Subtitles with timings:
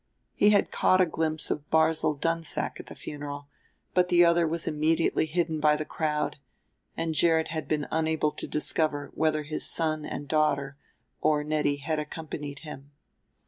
[0.33, 3.47] He had caught a glimpse of Barzil Dunsack at the funeral;
[3.93, 6.37] but the other was immediately hidden by the crowd,
[6.97, 10.75] and Gerrit had been unable to discover whether his son and daughter
[11.21, 12.89] or Nettie had accompanied him.